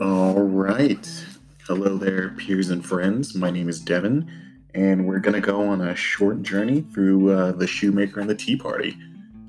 All 0.00 0.42
right. 0.42 1.26
Hello 1.66 1.96
there, 1.96 2.28
peers 2.28 2.70
and 2.70 2.86
friends. 2.86 3.34
My 3.34 3.50
name 3.50 3.68
is 3.68 3.80
Devin, 3.80 4.30
and 4.72 5.08
we're 5.08 5.18
going 5.18 5.34
to 5.34 5.40
go 5.40 5.60
on 5.60 5.80
a 5.80 5.96
short 5.96 6.44
journey 6.44 6.82
through 6.94 7.32
uh, 7.32 7.50
the 7.50 7.66
Shoemaker 7.66 8.20
and 8.20 8.30
the 8.30 8.34
Tea 8.36 8.54
Party. 8.54 8.96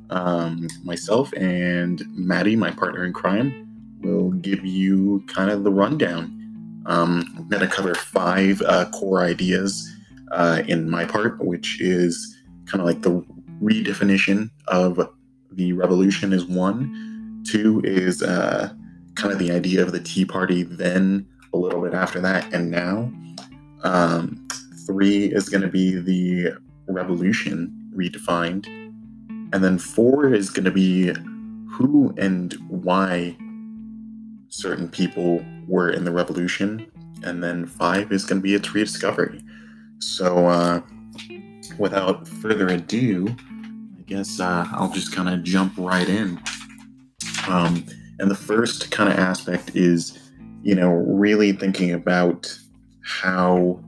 Um, 0.10 0.68
myself 0.84 1.32
and 1.34 2.02
Maddie, 2.16 2.56
my 2.56 2.72
partner 2.72 3.06
in 3.06 3.14
crime, 3.14 4.00
will 4.02 4.32
give 4.32 4.66
you 4.66 5.24
kind 5.28 5.52
of 5.52 5.64
the 5.64 5.72
rundown. 5.72 6.82
Um, 6.88 7.32
I'm 7.38 7.48
going 7.48 7.62
to 7.62 7.68
cover 7.68 7.94
five 7.94 8.60
uh, 8.64 8.90
core 8.90 9.22
ideas 9.22 9.88
uh, 10.32 10.64
in 10.68 10.90
my 10.90 11.06
part, 11.06 11.46
which 11.46 11.80
is 11.80 12.36
kind 12.66 12.82
of 12.82 12.88
like 12.88 13.04
the 13.04 13.24
redefinition 13.62 14.50
of 14.68 15.00
the 15.52 15.74
revolution, 15.74 16.34
is 16.34 16.46
one. 16.46 17.44
Two 17.46 17.82
is 17.84 18.24
uh, 18.24 18.74
kind 19.20 19.34
of 19.34 19.40
the 19.40 19.52
idea 19.52 19.82
of 19.84 19.92
the 19.92 20.00
Tea 20.00 20.26
Party 20.26 20.64
then, 20.64 21.28
a 21.54 21.58
little 21.58 21.82
bit 21.82 21.94
after 21.94 22.20
that, 22.22 22.54
and 22.54 22.72
now. 22.72 23.12
Um, 23.84 24.48
three 24.86 25.26
is 25.26 25.50
going 25.50 25.62
to 25.62 25.68
be 25.68 25.96
the 25.96 26.58
revolution 26.88 27.92
redefined. 27.96 28.68
And 29.52 29.64
then 29.64 29.78
four 29.78 30.34
is 30.34 30.50
going 30.50 30.66
to 30.66 30.72
be 30.72 31.14
who 31.72 32.14
and 32.18 32.54
why 32.70 33.38
certain 34.50 34.90
people 34.90 35.44
were 35.68 35.90
in 35.90 36.06
the 36.06 36.12
revolution. 36.12 36.86
And 37.24 37.44
then 37.44 37.66
five 37.66 38.12
is 38.12 38.26
going 38.26 38.42
to 38.42 38.44
be 38.44 38.56
its 38.56 38.74
rediscovery. 38.74 39.42
So, 40.00 40.48
uh, 40.48 40.82
without 41.78 42.28
further 42.28 42.68
ado, 42.68 43.28
I 43.30 44.02
guess 44.06 44.40
uh, 44.40 44.66
I'll 44.72 44.92
just 44.92 45.14
kind 45.14 45.30
of 45.30 45.44
jump 45.44 45.74
right 45.78 46.08
in. 46.08 46.40
Um, 47.48 47.84
and 48.20 48.30
the 48.30 48.36
first 48.36 48.92
kind 48.92 49.12
of 49.12 49.18
aspect 49.18 49.76
is, 49.76 50.18
you 50.62 50.76
know, 50.76 50.92
really 50.92 51.52
thinking 51.52 51.92
about 51.92 52.54
how, 53.02 53.80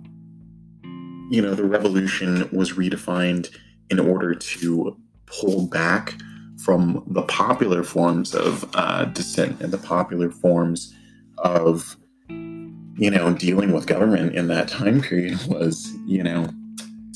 you 1.29 1.41
know, 1.41 1.53
the 1.53 1.65
revolution 1.65 2.49
was 2.51 2.73
redefined 2.73 3.55
in 3.89 3.99
order 3.99 4.33
to 4.33 4.97
pull 5.25 5.67
back 5.67 6.15
from 6.63 7.03
the 7.07 7.23
popular 7.23 7.83
forms 7.83 8.33
of 8.35 8.69
uh, 8.75 9.05
dissent 9.05 9.61
and 9.61 9.73
the 9.73 9.77
popular 9.77 10.29
forms 10.29 10.93
of, 11.39 11.97
you 12.29 13.09
know, 13.09 13.33
dealing 13.33 13.73
with 13.73 13.87
government 13.87 14.35
in 14.35 14.47
that 14.47 14.67
time 14.67 15.01
period 15.01 15.39
was, 15.47 15.91
you 16.05 16.23
know, 16.23 16.47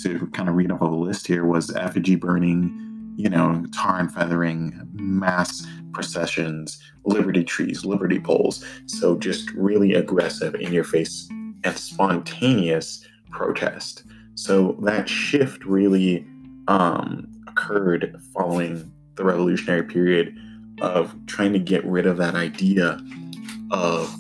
to 0.02 0.27
kind 0.33 0.50
of 0.50 0.55
read 0.55 0.72
off 0.72 0.81
of 0.81 0.91
a 0.91 0.95
list 0.95 1.27
here 1.27 1.45
was 1.45 1.73
effigy 1.75 2.16
burning, 2.16 2.84
you 3.16 3.30
know, 3.30 3.66
tar 3.73 3.99
and 3.99 4.13
feathering, 4.13 4.88
mass 4.94 5.66
processions, 5.94 6.81
liberty 7.05 7.44
trees, 7.44 7.85
liberty 7.85 8.19
poles. 8.19 8.63
So 8.88 9.17
just 9.17 9.49
really 9.52 9.94
aggressive, 9.94 10.55
in 10.55 10.73
your 10.73 10.83
face, 10.83 11.27
and 11.63 11.77
spontaneous 11.77 13.05
protest. 13.31 14.03
So 14.35 14.77
that 14.83 15.07
shift 15.07 15.63
really 15.66 16.25
um, 16.67 17.31
occurred 17.47 18.19
following 18.33 18.91
the 19.16 19.23
revolutionary 19.23 19.83
period 19.83 20.38
of 20.81 21.16
trying 21.25 21.53
to 21.53 21.59
get 21.59 21.85
rid 21.85 22.05
of 22.05 22.17
that 22.17 22.35
idea 22.35 23.00
of 23.72 24.13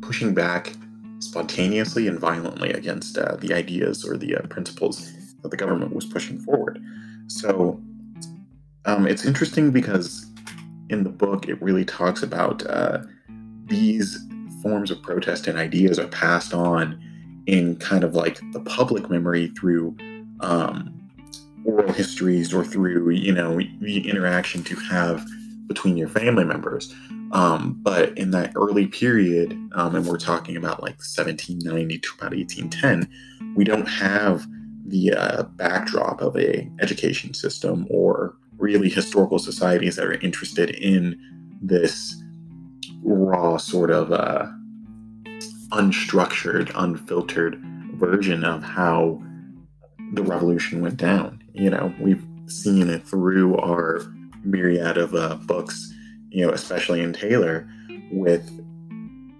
pushing 0.00 0.32
back 0.32 0.72
spontaneously 1.18 2.06
and 2.06 2.18
violently 2.18 2.72
against 2.72 3.18
uh, 3.18 3.36
the 3.36 3.52
ideas 3.52 4.04
or 4.04 4.16
the 4.16 4.36
uh, 4.36 4.42
principles 4.46 5.12
that 5.42 5.50
the 5.50 5.56
government 5.56 5.94
was 5.94 6.04
pushing 6.04 6.38
forward. 6.38 6.82
So 7.28 7.80
um, 8.84 9.06
it's 9.06 9.24
interesting 9.24 9.70
because 9.70 10.26
in 10.88 11.04
the 11.04 11.10
book 11.10 11.48
it 11.48 11.60
really 11.62 11.84
talks 11.84 12.22
about 12.22 12.66
uh, 12.66 12.98
these 13.66 14.18
forms 14.62 14.90
of 14.90 15.00
protest 15.02 15.46
and 15.46 15.58
ideas 15.58 15.98
are 15.98 16.08
passed 16.08 16.52
on 16.52 17.00
in 17.46 17.76
kind 17.76 18.04
of 18.04 18.14
like 18.14 18.40
the 18.52 18.60
public 18.60 19.08
memory 19.08 19.48
through 19.58 19.96
um, 20.40 21.00
oral 21.64 21.92
histories 21.92 22.52
or 22.52 22.64
through 22.64 23.10
you 23.10 23.32
know 23.32 23.58
the 23.80 24.08
interaction 24.08 24.62
to 24.64 24.74
have 24.76 25.26
between 25.66 25.96
your 25.96 26.08
family 26.08 26.44
members 26.44 26.94
um, 27.32 27.78
but 27.82 28.16
in 28.18 28.30
that 28.32 28.52
early 28.56 28.86
period 28.86 29.52
um, 29.74 29.94
and 29.94 30.06
we're 30.06 30.18
talking 30.18 30.56
about 30.56 30.82
like 30.82 30.96
1790 30.98 31.98
to 31.98 32.08
about 32.18 32.34
1810 32.34 33.08
we 33.54 33.64
don't 33.64 33.88
have 33.88 34.46
the 34.86 35.12
uh, 35.12 35.42
backdrop 35.56 36.20
of 36.20 36.36
a 36.36 36.70
education 36.80 37.34
system 37.34 37.86
or 37.90 38.34
really 38.58 38.88
historical 38.88 39.38
societies 39.38 39.96
that 39.96 40.06
are 40.06 40.20
interested 40.20 40.70
in 40.70 41.18
this 41.62 42.22
raw 43.02 43.56
sort 43.56 43.90
of 43.90 44.12
uh, 44.12 44.46
unstructured 45.72 46.70
unfiltered 46.74 47.60
version 47.94 48.44
of 48.44 48.62
how 48.62 49.22
the 50.14 50.22
revolution 50.22 50.80
went 50.80 50.96
down. 50.96 51.42
You 51.54 51.70
know 51.70 51.94
we've 52.00 52.24
seen 52.46 52.88
it 52.88 53.06
through 53.06 53.56
our 53.58 54.00
myriad 54.44 54.96
of 54.96 55.14
uh, 55.14 55.36
books 55.36 55.92
you 56.30 56.46
know 56.46 56.52
especially 56.52 57.00
in 57.00 57.12
taylor 57.12 57.68
with 58.12 58.48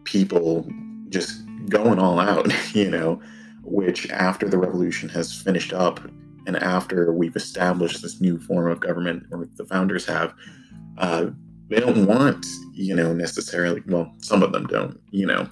people 0.05 0.69
just 1.09 1.43
going 1.69 1.99
all 1.99 2.19
out 2.19 2.47
you 2.75 2.91
know 2.91 3.21
which 3.71 4.11
after 4.11 4.49
the 4.49 4.59
revolution 4.59 5.09
has 5.09 5.33
finished 5.33 5.73
up 5.73 6.01
and 6.47 6.57
after 6.57 7.13
we've 7.13 7.37
established 7.37 8.03
this 8.03 8.21
new 8.21 8.39
form 8.41 8.71
of 8.71 8.81
government 8.81 9.25
or 9.31 9.49
the 9.57 9.65
founders 9.65 10.05
have 10.05 10.35
uh, 10.99 11.27
they 11.69 11.79
don't 11.81 12.07
want 12.07 12.45
you 12.75 12.95
know 12.95 13.13
necessarily 13.13 13.83
well 13.87 14.13
some 14.19 14.43
of 14.43 14.53
them 14.53 14.67
don't 14.67 15.01
you 15.11 15.27
know. 15.27 15.49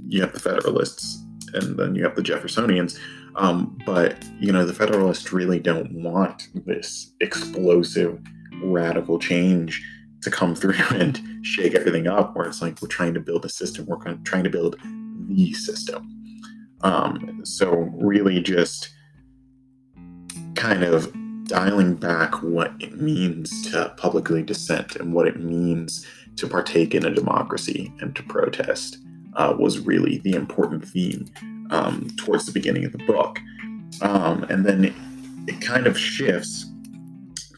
You 0.00 0.20
have 0.20 0.32
the 0.32 0.40
federalists 0.40 1.22
and 1.54 1.76
then 1.76 1.94
you 1.94 2.04
have 2.04 2.14
the 2.14 2.22
jeffersonians 2.22 2.98
um, 3.36 3.76
but 3.84 4.24
you 4.38 4.52
know 4.52 4.64
the 4.64 4.74
federalists 4.74 5.32
really 5.32 5.58
don't 5.58 5.92
want 5.92 6.48
this 6.66 7.12
explosive 7.20 8.20
radical 8.62 9.18
change 9.18 9.82
to 10.22 10.30
come 10.30 10.54
through 10.60 10.74
and 10.90 11.20
shake 11.42 11.74
everything 11.74 12.06
up 12.06 12.36
where 12.36 12.46
it's 12.46 12.62
like 12.62 12.80
we're 12.80 12.88
trying 12.88 13.14
to 13.14 13.20
build 13.20 13.44
a 13.44 13.48
system 13.48 13.86
we're 13.86 13.98
trying 14.24 14.44
to 14.44 14.50
build 14.50 14.76
the 15.28 15.52
system 15.54 16.17
um, 16.82 17.40
so 17.44 17.70
really 17.94 18.40
just 18.40 18.90
kind 20.54 20.82
of 20.82 21.12
dialing 21.44 21.94
back 21.94 22.42
what 22.42 22.72
it 22.78 23.00
means 23.00 23.70
to 23.70 23.92
publicly 23.96 24.42
dissent 24.42 24.96
and 24.96 25.14
what 25.14 25.26
it 25.26 25.40
means 25.40 26.06
to 26.36 26.46
partake 26.46 26.94
in 26.94 27.04
a 27.04 27.14
democracy 27.14 27.92
and 28.00 28.14
to 28.14 28.22
protest 28.24 28.98
uh, 29.34 29.54
was 29.58 29.80
really 29.80 30.18
the 30.18 30.34
important 30.34 30.86
theme 30.86 31.24
um, 31.70 32.08
towards 32.16 32.46
the 32.46 32.52
beginning 32.52 32.84
of 32.84 32.92
the 32.92 33.04
book. 33.04 33.40
Um, 34.02 34.44
and 34.44 34.64
then 34.64 34.84
it, 34.84 34.92
it, 35.46 35.60
kind 35.60 35.86
of 35.86 35.98
shifts 35.98 36.66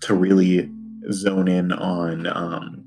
to 0.03 0.15
really 0.15 0.71
zone 1.11 1.49
in 1.49 1.73
on, 1.73 2.27
um, 2.29 2.85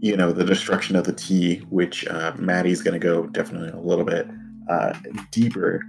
you 0.00 0.16
know, 0.16 0.32
the 0.32 0.44
destruction 0.44 0.96
of 0.96 1.04
the 1.04 1.12
tea, 1.12 1.58
which 1.68 2.06
uh, 2.08 2.32
Maddie's 2.36 2.82
going 2.82 2.98
to 2.98 3.04
go 3.04 3.26
definitely 3.26 3.68
a 3.68 3.80
little 3.80 4.04
bit 4.04 4.26
uh, 4.68 4.94
deeper 5.30 5.82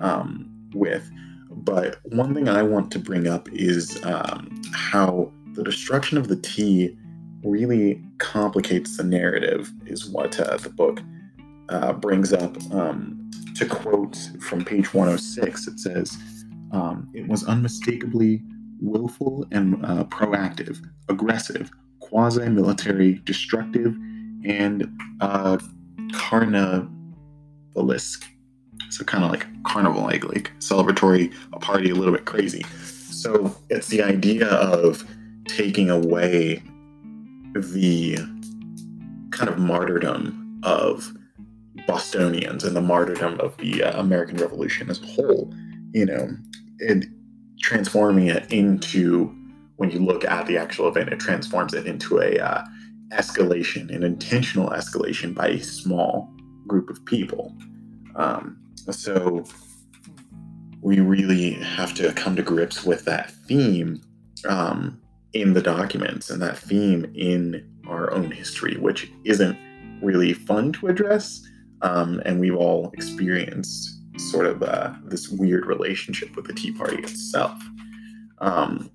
um, 0.00 0.48
with. 0.74 1.10
But 1.50 1.98
one 2.04 2.34
thing 2.34 2.48
I 2.48 2.62
want 2.62 2.90
to 2.92 2.98
bring 2.98 3.28
up 3.28 3.48
is 3.52 4.02
um, 4.04 4.62
how 4.74 5.32
the 5.54 5.62
destruction 5.62 6.18
of 6.18 6.28
the 6.28 6.36
tea 6.36 6.96
really 7.44 8.02
complicates 8.18 8.96
the 8.96 9.04
narrative, 9.04 9.72
is 9.86 10.08
what 10.08 10.38
uh, 10.38 10.56
the 10.56 10.70
book 10.70 11.00
uh, 11.68 11.92
brings 11.92 12.32
up. 12.32 12.56
Um, 12.72 13.18
to 13.56 13.66
quote 13.66 14.16
from 14.40 14.64
page 14.64 14.94
106, 14.94 15.66
it 15.66 15.78
says, 15.78 16.16
um, 16.72 17.10
It 17.14 17.28
was 17.28 17.44
unmistakably 17.44 18.42
willful 18.80 19.46
and 19.50 19.84
uh, 19.84 20.04
proactive, 20.04 20.78
aggressive, 21.08 21.70
quasi 22.00 22.48
military, 22.48 23.20
destructive, 23.24 23.94
and 24.44 24.90
uh, 25.20 25.58
carnivalisque 27.74 28.24
so 28.90 29.04
kind 29.04 29.24
of 29.24 29.30
like 29.30 29.46
carnival 29.64 30.02
like 30.02 30.24
like 30.24 30.50
celebratory 30.58 31.32
a 31.52 31.58
party 31.58 31.90
a 31.90 31.94
little 31.94 32.12
bit 32.12 32.24
crazy. 32.24 32.62
So 33.10 33.56
it's 33.70 33.88
the 33.88 34.02
idea 34.02 34.48
of 34.48 35.04
taking 35.46 35.90
away 35.90 36.62
the 37.54 38.16
kind 39.30 39.48
of 39.48 39.58
martyrdom 39.58 40.60
of 40.62 41.12
bostonians 41.86 42.64
and 42.64 42.76
the 42.76 42.80
martyrdom 42.80 43.40
of 43.40 43.56
the 43.56 43.82
uh, 43.82 43.98
american 43.98 44.36
revolution 44.36 44.88
as 44.88 45.02
a 45.02 45.06
whole 45.06 45.52
you 45.92 46.06
know 46.06 46.28
and 46.80 47.06
transforming 47.60 48.28
it 48.28 48.50
into 48.52 49.34
when 49.76 49.90
you 49.90 49.98
look 49.98 50.24
at 50.24 50.46
the 50.46 50.56
actual 50.56 50.86
event 50.86 51.08
it 51.08 51.18
transforms 51.18 51.74
it 51.74 51.86
into 51.86 52.20
a 52.20 52.38
uh, 52.38 52.64
escalation 53.10 53.92
an 53.94 54.04
intentional 54.04 54.70
escalation 54.70 55.34
by 55.34 55.48
a 55.48 55.60
small 55.60 56.32
group 56.66 56.90
of 56.90 57.04
people 57.04 57.54
um, 58.16 58.58
so 58.90 59.44
we 60.82 61.00
really 61.00 61.52
have 61.52 61.94
to 61.94 62.12
come 62.12 62.36
to 62.36 62.42
grips 62.42 62.84
with 62.84 63.04
that 63.04 63.30
theme 63.30 64.00
um, 64.48 65.00
in 65.32 65.52
the 65.54 65.62
documents 65.62 66.28
and 66.28 66.42
that 66.42 66.58
theme 66.58 67.10
in 67.14 67.68
our 67.86 68.12
own 68.12 68.30
history, 68.30 68.76
which 68.76 69.10
isn't 69.24 69.56
really 70.02 70.32
fun 70.32 70.72
to 70.72 70.88
address. 70.88 71.40
Um, 71.82 72.20
and 72.24 72.38
we've 72.40 72.56
all 72.56 72.90
experienced 72.94 74.00
sort 74.18 74.46
of 74.46 74.62
uh, 74.62 74.92
this 75.04 75.28
weird 75.28 75.66
relationship 75.66 76.34
with 76.36 76.46
the 76.46 76.52
Tea 76.52 76.72
Party 76.72 76.96
itself. 76.98 77.60
Um, 78.38 78.90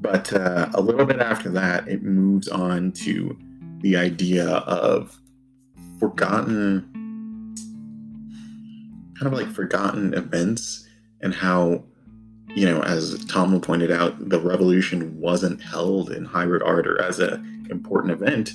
but 0.00 0.32
uh, 0.32 0.68
a 0.74 0.80
little 0.80 1.06
bit 1.06 1.20
after 1.20 1.50
that, 1.50 1.88
it 1.88 2.02
moves 2.02 2.48
on 2.48 2.92
to 2.92 3.36
the 3.80 3.96
idea 3.96 4.46
of 4.48 5.18
forgotten, 6.00 6.82
kind 9.18 9.32
of 9.32 9.32
like 9.32 9.48
forgotten 9.48 10.14
events, 10.14 10.88
and 11.20 11.34
how, 11.34 11.84
you 12.48 12.64
know, 12.64 12.82
as 12.82 13.22
Tom 13.26 13.60
pointed 13.60 13.92
out, 13.92 14.30
the 14.30 14.40
revolution 14.40 15.20
wasn't 15.20 15.62
held 15.62 16.10
in 16.10 16.24
Hybrid 16.24 16.62
Ardor 16.62 17.00
as 17.00 17.20
an 17.20 17.66
important 17.70 18.12
event 18.12 18.54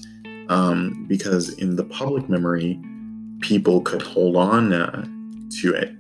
um, 0.49 1.05
because 1.07 1.49
in 1.53 1.75
the 1.75 1.85
public 1.85 2.27
memory, 2.27 2.79
people 3.41 3.81
could 3.81 4.01
hold 4.01 4.35
on 4.35 4.73
uh, 4.73 5.05
to 5.61 5.73
it 5.73 5.95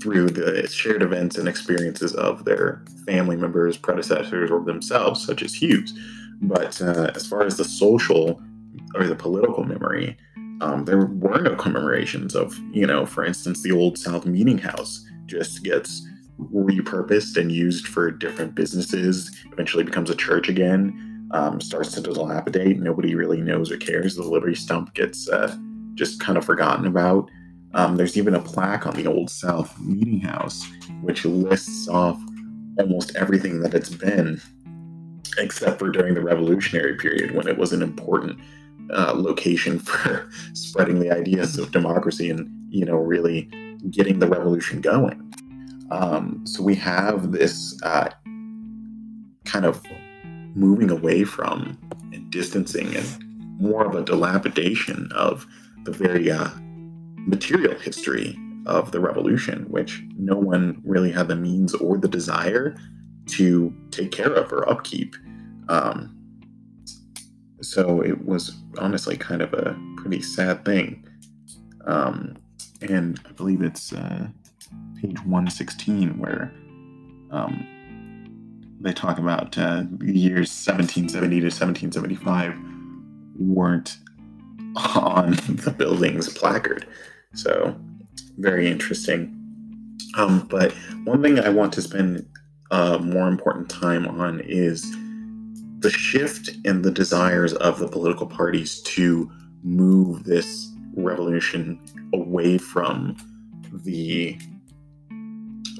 through 0.00 0.28
the 0.28 0.66
shared 0.68 1.02
events 1.02 1.36
and 1.36 1.48
experiences 1.48 2.14
of 2.14 2.44
their 2.44 2.82
family 3.06 3.36
members, 3.36 3.76
predecessors, 3.76 4.50
or 4.50 4.60
themselves, 4.60 5.24
such 5.24 5.42
as 5.42 5.54
Hewes. 5.54 5.98
But 6.40 6.80
uh, 6.80 7.10
as 7.14 7.26
far 7.26 7.42
as 7.42 7.56
the 7.56 7.64
social 7.64 8.40
or 8.94 9.06
the 9.06 9.14
political 9.14 9.64
memory, 9.64 10.16
um, 10.60 10.84
there 10.84 11.06
were 11.06 11.40
no 11.40 11.54
commemorations 11.56 12.34
of, 12.34 12.58
you 12.72 12.86
know, 12.86 13.06
for 13.06 13.24
instance, 13.24 13.62
the 13.62 13.72
Old 13.72 13.98
South 13.98 14.26
Meeting 14.26 14.58
House 14.58 15.04
just 15.26 15.62
gets 15.62 16.06
repurposed 16.38 17.36
and 17.36 17.52
used 17.52 17.86
for 17.86 18.10
different 18.10 18.54
businesses, 18.54 19.30
eventually 19.52 19.84
becomes 19.84 20.10
a 20.10 20.14
church 20.14 20.48
again, 20.48 21.28
um, 21.32 21.60
starts 21.60 21.92
to 21.92 22.00
dilapidate. 22.00 22.80
Nobody 22.80 23.14
really 23.14 23.40
knows 23.40 23.70
or 23.70 23.76
cares. 23.76 24.16
The 24.16 24.22
Liberty 24.22 24.54
Stump 24.54 24.94
gets 24.94 25.28
uh, 25.28 25.56
just 25.94 26.20
kind 26.20 26.36
of 26.36 26.44
forgotten 26.44 26.86
about. 26.86 27.30
Um, 27.74 27.96
there's 27.96 28.18
even 28.18 28.34
a 28.34 28.40
plaque 28.40 28.86
on 28.86 28.94
the 28.94 29.06
Old 29.06 29.30
South 29.30 29.78
Meeting 29.78 30.20
House, 30.20 30.66
which 31.02 31.24
lists 31.24 31.88
off 31.88 32.20
almost 32.78 33.14
everything 33.16 33.60
that 33.60 33.74
it's 33.74 33.90
been, 33.90 34.40
except 35.38 35.78
for 35.78 35.90
during 35.90 36.14
the 36.14 36.20
Revolutionary 36.20 36.96
period 36.96 37.34
when 37.34 37.46
it 37.46 37.56
was 37.56 37.72
an 37.72 37.82
important 37.82 38.38
uh, 38.92 39.12
location 39.14 39.78
for 39.80 40.28
spreading 40.52 41.00
the 41.00 41.10
ideas 41.10 41.58
of 41.58 41.72
democracy 41.72 42.30
and, 42.30 42.50
you 42.70 42.84
know, 42.84 42.96
really 42.96 43.50
getting 43.90 44.18
the 44.18 44.28
revolution 44.28 44.80
going. 44.80 45.32
Um, 45.90 46.46
so 46.46 46.62
we 46.62 46.74
have 46.76 47.32
this 47.32 47.80
uh, 47.82 48.10
kind 49.44 49.64
of 49.64 49.82
moving 50.54 50.90
away 50.90 51.24
from 51.24 51.78
and 52.12 52.30
distancing 52.30 52.94
and 52.94 53.60
more 53.60 53.84
of 53.84 53.94
a 53.94 54.02
dilapidation 54.02 55.10
of 55.14 55.46
the 55.84 55.92
very 55.92 56.30
uh, 56.30 56.48
material 57.16 57.78
history 57.78 58.38
of 58.66 58.92
the 58.92 59.00
revolution, 59.00 59.64
which 59.68 60.02
no 60.16 60.36
one 60.36 60.80
really 60.84 61.10
had 61.10 61.28
the 61.28 61.36
means 61.36 61.74
or 61.74 61.98
the 61.98 62.08
desire 62.08 62.76
to 63.26 63.74
take 63.90 64.12
care 64.12 64.32
of 64.32 64.52
or 64.52 64.68
upkeep. 64.68 65.16
Um, 65.68 66.16
so 67.60 68.00
it 68.00 68.24
was 68.24 68.56
honestly 68.78 69.16
kind 69.16 69.42
of 69.42 69.52
a 69.54 69.78
pretty 69.96 70.22
sad 70.22 70.64
thing. 70.64 71.06
Um, 71.86 72.36
and 72.80 73.20
I 73.28 73.32
believe 73.32 73.62
it's 73.62 73.92
uh, 73.92 74.28
page 75.00 75.18
116 75.20 76.18
where 76.18 76.52
um, 77.30 77.66
they 78.80 78.92
talk 78.92 79.18
about 79.18 79.56
uh, 79.58 79.84
the 79.98 80.12
years 80.12 80.50
1770 80.50 81.40
to 81.40 81.46
1775 81.46 82.54
weren't 83.38 83.98
on 84.94 85.32
the 85.48 85.74
building's 85.76 86.28
placard. 86.28 86.86
So, 87.34 87.76
very 88.38 88.68
interesting. 88.68 89.36
Um, 90.16 90.46
but 90.48 90.72
one 91.04 91.22
thing 91.22 91.38
I 91.38 91.50
want 91.50 91.72
to 91.74 91.82
spend 91.82 92.26
uh, 92.70 92.98
more 92.98 93.28
important 93.28 93.68
time 93.68 94.06
on 94.06 94.40
is 94.40 94.84
the 95.80 95.90
shift 95.90 96.50
in 96.64 96.82
the 96.82 96.90
desires 96.90 97.54
of 97.54 97.78
the 97.78 97.88
political 97.88 98.26
parties 98.26 98.80
to 98.82 99.30
move 99.62 100.24
this 100.24 100.70
revolution 100.94 101.80
away 102.12 102.58
from 102.58 103.16
the 103.84 104.38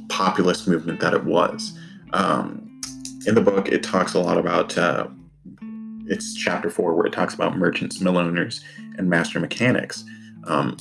populist 0.09 0.67
movement 0.67 1.01
that 1.01 1.13
it 1.13 1.25
was. 1.25 1.79
Um, 2.13 2.81
in 3.27 3.35
the 3.35 3.43
book, 3.43 3.69
it 3.69 3.83
talks 3.83 4.15
a 4.15 4.21
lot 4.21 4.39
about 4.39 4.77
uh, 4.79 5.07
it's 6.07 6.35
chapter 6.35 6.71
four 6.71 6.95
where 6.95 7.07
it 7.07 7.13
talks 7.13 7.35
about 7.35 7.59
merchants, 7.59 8.01
mill 8.01 8.17
owners, 8.17 8.65
and 8.97 9.09
master 9.11 9.39
mechanics. 9.39 10.05
Um, 10.45 10.77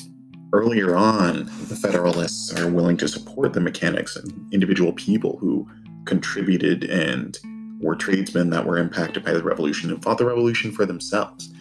earlier 0.54 0.96
on, 0.96 1.46
the 1.68 1.76
Federalists 1.76 2.58
are 2.58 2.70
willing 2.70 2.96
to 2.98 3.08
support 3.08 3.52
the 3.52 3.60
mechanics 3.60 4.16
and 4.16 4.54
individual 4.54 4.94
people 4.94 5.38
who 5.40 5.70
contributed 6.06 6.86
and 6.86 7.38
were 7.80 7.96
tradesmen 7.96 8.50
that 8.50 8.66
were 8.66 8.78
impacted 8.78 9.24
by 9.24 9.32
the 9.34 9.44
revolution 9.44 9.90
and 9.90 10.04
fought 10.04 10.18
the 10.18 10.26
revolution 10.26 10.72
for 10.72 10.86
themselves. 10.86 11.54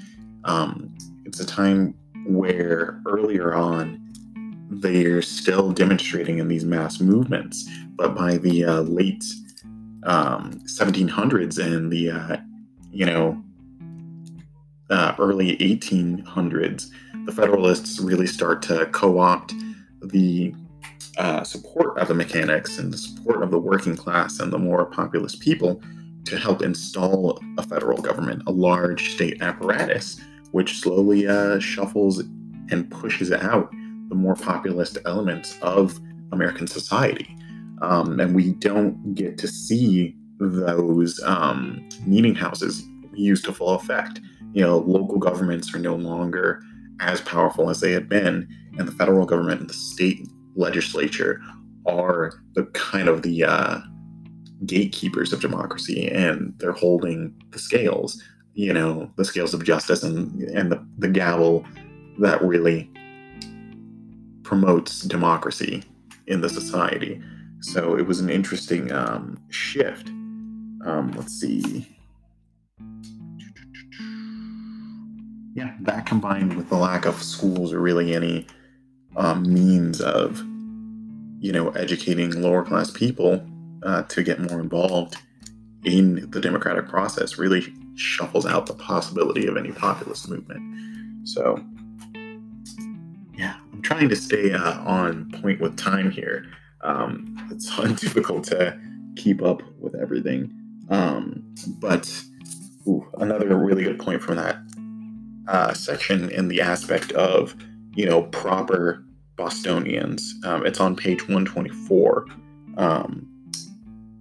Um, 0.45 0.97
it's 1.25 1.41
a 1.41 1.47
time 1.47 1.95
where 2.27 3.01
earlier 3.07 3.55
on 3.55 4.05
they're 4.71 5.23
still 5.23 5.73
demonstrating 5.73 6.39
in 6.39 6.49
these 6.49 6.65
mass 6.65 7.01
movements, 7.01 7.69
but 7.97 8.15
by 8.15 8.37
the 8.37 8.65
uh, 8.65 8.81
late 8.83 9.25
um, 10.05 10.53
1700s 10.67 11.59
and 11.59 11.91
the 11.91 12.11
uh, 12.11 12.37
you 12.91 13.07
know 13.07 13.43
uh, 14.91 15.15
early 15.19 15.57
1800s, 15.59 16.91
the 17.25 17.33
Federalists 17.33 17.99
really 17.99 18.27
start 18.27 18.63
to 18.63 18.87
co 18.87 19.19
opt 19.19 19.55
the 20.03 20.55
uh, 21.17 21.43
support 21.43 21.99
of 21.99 22.09
the 22.09 22.15
mechanics 22.15 22.79
and 22.79 22.93
the 22.93 22.99
support 22.99 23.43
of 23.43 23.51
the 23.51 23.59
working 23.59 23.97
class 23.97 24.39
and 24.39 24.53
the 24.53 24.59
more 24.59 24.87
populous 24.87 25.35
people 25.35 25.81
to 26.29 26.39
help 26.39 26.63
install 26.63 27.41
a 27.59 27.63
federal 27.63 28.01
government, 28.01 28.43
a 28.47 28.53
large 28.53 29.15
state 29.15 29.43
apparatus, 29.43 30.21
which 30.53 30.81
slowly 30.81 31.27
uh, 31.27 31.59
shuffles 31.59 32.21
and 32.71 32.91
pushes 32.91 33.33
out 33.33 33.71
the 34.09 34.15
more 34.15 34.35
populist 34.35 34.99
elements 35.05 35.59
of 35.63 35.99
American 36.33 36.67
society. 36.67 37.37
Um, 37.83 38.19
and 38.21 38.35
we 38.35 38.53
don't 38.55 39.15
get 39.15 39.39
to 39.39 39.49
see 39.49 40.17
those 40.41 41.21
um, 41.25 41.87
meeting 42.07 42.35
houses 42.35 42.83
used 43.15 43.45
to 43.45 43.53
full 43.53 43.71
effect 43.71 44.21
you 44.53 44.63
know, 44.63 44.79
local 44.79 45.19
governments 45.19 45.75
are 45.75 45.79
no 45.79 45.95
longer 45.95 46.63
as 47.01 47.21
powerful 47.21 47.71
as 47.71 47.81
they 47.81 47.93
had 47.93 48.09
been, 48.09 48.49
and 48.79 48.89
the 48.89 48.93
federal 48.93 49.27
government 49.27 49.61
and 49.61 49.71
the 49.71 49.75
state 49.75 50.27
legislature 50.57 51.41
are 51.87 52.43
the 52.55 52.65
kind 52.67 53.09
of 53.09 53.23
the 53.23 53.45
uh, 53.45 53.79
gatekeepers 54.67 55.33
of 55.33 55.41
democracy, 55.41 56.09
and 56.09 56.55
they're 56.59 56.73
holding 56.73 57.35
the 57.51 57.59
scales, 57.59 58.23
you 58.55 58.73
know, 58.73 59.11
the 59.17 59.25
scales 59.25 59.55
of 59.55 59.65
justice 59.65 60.03
and 60.03 60.43
and 60.43 60.73
the, 60.73 60.85
the 60.99 61.09
gavel 61.09 61.65
that 62.19 62.43
really 62.43 62.91
promotes 64.43 65.03
democracy 65.03 65.85
in 66.27 66.41
the 66.41 66.49
society. 66.49 67.21
So 67.61 67.97
it 67.97 68.07
was 68.07 68.21
an 68.21 68.31
interesting 68.31 68.93
um, 68.93 69.39
shift. 69.51 70.09
Um, 70.85 71.13
let's 71.17 71.33
see. 71.33 71.87
yeah, 75.59 75.75
that 75.81 76.07
combined 76.07 76.57
with 76.57 76.69
the 76.69 76.77
lack 76.77 77.05
of 77.05 77.21
schools 77.21 77.73
or 77.73 77.81
really 77.81 78.15
any 78.15 78.47
um, 79.17 79.43
means 79.53 80.01
of, 80.01 80.39
you 81.41 81.51
know, 81.51 81.71
educating 81.71 82.31
lower 82.41 82.63
class 82.63 82.93
people 82.93 83.45
uh, 83.83 84.03
to 84.05 84.23
get 84.23 84.41
more 84.41 84.61
involved 84.61 85.17
in 85.85 86.31
the 86.31 86.41
democratic 86.41 86.89
process 86.89 87.39
really 87.39 87.73
shuffles 87.95 88.47
out 88.47 88.67
the 88.67 88.75
possibility 88.75 89.47
of 89.47 89.57
any 89.57 89.73
populist 89.73 90.29
movement. 90.29 91.29
So, 91.29 91.63
yeah, 93.37 93.57
I'm 93.73 93.83
trying 93.83 94.09
to 94.09 94.17
stay 94.17 94.53
uh, 94.53 94.81
on 94.81 95.31
point 95.43 95.61
with 95.61 95.77
time 95.77 96.11
here. 96.11 96.47
Um, 96.83 97.37
it's 97.51 97.77
difficult 98.01 98.45
to 98.45 98.79
keep 99.17 99.43
up 99.43 99.63
with 99.79 99.95
everything. 99.95 100.53
Um, 100.91 101.55
but 101.81 102.23
ooh, 102.87 103.07
another 103.19 103.57
really 103.57 103.85
good 103.85 103.99
point 103.99 104.23
from 104.23 104.37
that 104.37 104.59
uh, 105.49 105.73
section 105.75 106.31
in 106.31 106.49
the 106.49 106.61
aspect 106.61 107.13
of, 107.13 107.55
you 107.95 108.07
know, 108.07 108.23
proper 108.25 109.05
Bostonians. 109.37 110.35
Um, 110.45 110.67
it's 110.67 110.81
on 110.81 110.97
page 110.97 111.23
124. 111.23 112.27
Um, 112.77 113.28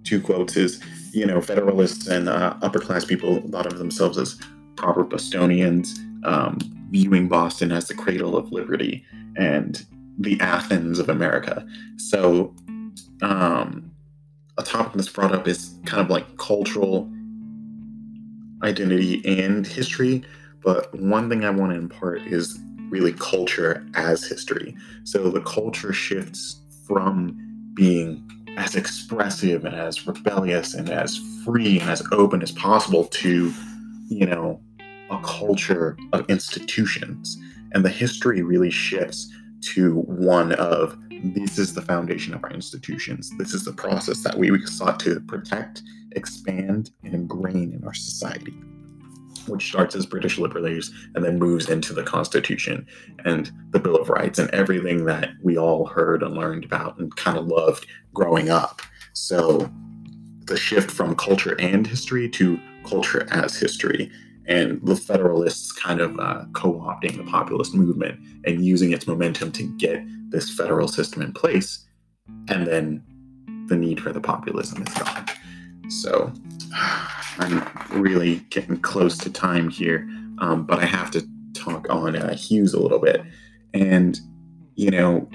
two 0.08 0.20
quotes 0.20 0.56
is, 0.56 0.80
you 1.12 1.26
know, 1.26 1.40
Federalists 1.40 2.06
and 2.06 2.28
uh, 2.28 2.54
upper 2.62 2.78
class 2.78 3.04
people 3.04 3.40
thought 3.50 3.66
of 3.66 3.78
themselves 3.78 4.16
as 4.18 4.40
proper 4.76 5.04
Bostonians, 5.04 5.98
um, 6.24 6.58
viewing 6.90 7.28
Boston 7.28 7.72
as 7.72 7.88
the 7.88 7.94
cradle 7.94 8.36
of 8.36 8.50
liberty 8.52 9.04
and 9.36 9.84
the 10.18 10.40
Athens 10.40 10.98
of 10.98 11.08
America. 11.08 11.66
So, 11.96 12.54
um, 13.22 13.90
a 14.56 14.62
topic 14.62 14.94
that's 14.94 15.08
brought 15.08 15.32
up 15.32 15.46
is 15.46 15.74
kind 15.84 16.02
of 16.02 16.10
like 16.10 16.36
cultural 16.36 17.08
identity 18.62 19.22
and 19.24 19.66
history, 19.66 20.24
But 20.62 20.92
one 20.94 21.28
thing 21.28 21.44
I 21.44 21.50
want 21.50 21.72
to 21.72 21.78
impart 21.78 22.22
is 22.22 22.58
really 22.90 23.12
culture 23.12 23.86
as 23.94 24.24
history. 24.24 24.76
So 25.04 25.30
the 25.30 25.40
culture 25.42 25.92
shifts 25.92 26.60
from 26.86 27.36
being 27.74 28.28
as 28.58 28.74
expressive 28.74 29.64
and 29.64 29.74
as 29.74 30.04
rebellious 30.06 30.74
and 30.74 30.90
as 30.90 31.16
free 31.44 31.78
and 31.78 31.88
as 31.88 32.02
open 32.10 32.42
as 32.42 32.50
possible 32.50 33.04
to, 33.04 33.52
you 34.08 34.26
know, 34.26 34.60
a 35.10 35.18
culture 35.22 35.96
of 36.12 36.28
institutions. 36.28 37.38
And 37.72 37.84
the 37.84 37.88
history 37.88 38.42
really 38.42 38.70
shifts 38.70 39.32
to 39.74 40.00
one 40.00 40.52
of 40.54 40.98
this 41.22 41.58
is 41.58 41.74
the 41.74 41.82
foundation 41.82 42.34
of 42.34 42.42
our 42.42 42.50
institutions. 42.50 43.30
This 43.38 43.54
is 43.54 43.64
the 43.64 43.72
process 43.72 44.22
that 44.24 44.36
we 44.36 44.50
sought 44.66 44.98
to 45.00 45.20
protect, 45.20 45.82
expand, 46.12 46.90
and 47.04 47.14
ingrain 47.14 47.72
in 47.72 47.84
our 47.84 47.94
society 47.94 48.54
which 49.46 49.68
starts 49.68 49.94
as 49.94 50.06
British 50.06 50.38
liberties 50.38 50.90
and 51.14 51.24
then 51.24 51.38
moves 51.38 51.68
into 51.68 51.92
the 51.92 52.02
Constitution 52.02 52.86
and 53.24 53.52
the 53.70 53.78
Bill 53.78 53.96
of 53.96 54.08
Rights 54.08 54.38
and 54.38 54.50
everything 54.50 55.04
that 55.04 55.30
we 55.42 55.58
all 55.58 55.86
heard 55.86 56.22
and 56.22 56.34
learned 56.34 56.64
about 56.64 56.98
and 56.98 57.14
kind 57.16 57.38
of 57.38 57.46
loved 57.46 57.86
growing 58.14 58.48
up. 58.50 58.82
So 59.12 59.70
the 60.46 60.56
shift 60.56 60.90
from 60.90 61.14
culture 61.14 61.56
and 61.60 61.86
history 61.86 62.28
to 62.30 62.58
culture 62.84 63.26
as 63.30 63.56
history, 63.56 64.10
and 64.46 64.80
the 64.82 64.96
Federalists 64.96 65.72
kind 65.72 66.00
of 66.00 66.18
uh, 66.18 66.44
co 66.54 66.72
opting 66.74 67.16
the 67.16 67.24
populist 67.24 67.74
movement 67.74 68.18
and 68.46 68.64
using 68.64 68.92
its 68.92 69.06
momentum 69.06 69.52
to 69.52 69.62
get 69.76 70.02
this 70.30 70.50
federal 70.50 70.88
system 70.88 71.22
in 71.22 71.32
place. 71.32 71.86
And 72.48 72.66
then 72.66 73.04
the 73.66 73.76
need 73.76 74.00
for 74.00 74.12
the 74.12 74.20
populism 74.20 74.82
is 74.82 74.94
gone. 74.94 75.26
So 75.90 76.32
I'm 77.38 77.62
really 77.90 78.36
getting 78.50 78.78
close 78.80 79.16
to 79.18 79.30
time 79.30 79.70
here, 79.70 80.08
um, 80.38 80.64
but 80.66 80.80
I 80.80 80.86
have 80.86 81.10
to 81.12 81.26
talk 81.54 81.86
on 81.88 82.16
uh, 82.16 82.34
Hewes 82.34 82.74
a 82.74 82.80
little 82.80 82.98
bit. 82.98 83.22
And, 83.74 84.18
you 84.74 84.90
know, 84.90 85.28